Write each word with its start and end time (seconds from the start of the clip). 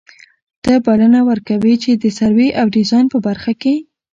ته 0.63 0.73
بلنه 0.85 1.19
ور 1.27 1.39
کوي 1.47 1.75
چي 1.83 1.91
د 1.95 2.05
سروې 2.17 2.49
او 2.59 2.65
ډيزاين 2.75 3.05
په 3.13 3.17
برخه 3.27 3.53
کي 3.61 3.75